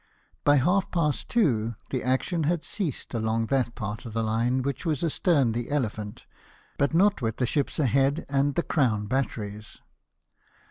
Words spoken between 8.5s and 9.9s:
the Crown Bat teries.